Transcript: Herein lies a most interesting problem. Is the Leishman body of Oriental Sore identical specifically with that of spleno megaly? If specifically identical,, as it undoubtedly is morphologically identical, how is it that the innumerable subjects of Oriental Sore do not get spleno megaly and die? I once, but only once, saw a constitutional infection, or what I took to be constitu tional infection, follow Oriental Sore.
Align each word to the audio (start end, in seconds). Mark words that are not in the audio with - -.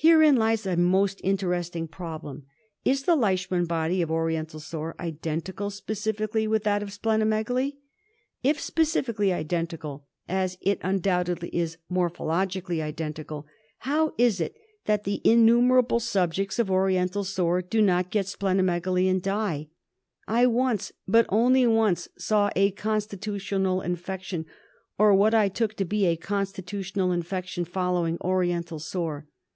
Herein 0.00 0.36
lies 0.36 0.64
a 0.64 0.76
most 0.76 1.20
interesting 1.24 1.88
problem. 1.88 2.44
Is 2.84 3.02
the 3.02 3.16
Leishman 3.16 3.64
body 3.64 4.00
of 4.00 4.12
Oriental 4.12 4.60
Sore 4.60 4.94
identical 5.00 5.70
specifically 5.70 6.46
with 6.46 6.62
that 6.62 6.84
of 6.84 6.90
spleno 6.90 7.26
megaly? 7.26 7.78
If 8.44 8.60
specifically 8.60 9.32
identical,, 9.32 10.06
as 10.28 10.56
it 10.60 10.78
undoubtedly 10.84 11.48
is 11.52 11.78
morphologically 11.90 12.80
identical, 12.80 13.48
how 13.78 14.14
is 14.18 14.40
it 14.40 14.54
that 14.84 15.02
the 15.02 15.20
innumerable 15.24 15.98
subjects 15.98 16.60
of 16.60 16.70
Oriental 16.70 17.24
Sore 17.24 17.60
do 17.60 17.82
not 17.82 18.12
get 18.12 18.26
spleno 18.26 18.62
megaly 18.62 19.08
and 19.10 19.20
die? 19.20 19.66
I 20.28 20.46
once, 20.46 20.92
but 21.08 21.26
only 21.28 21.66
once, 21.66 22.06
saw 22.16 22.50
a 22.54 22.70
constitutional 22.70 23.80
infection, 23.80 24.46
or 24.96 25.12
what 25.12 25.34
I 25.34 25.48
took 25.48 25.74
to 25.74 25.84
be 25.84 26.04
constitu 26.16 26.86
tional 26.94 27.12
infection, 27.12 27.64
follow 27.64 28.06
Oriental 28.20 28.78
Sore. 28.78 29.26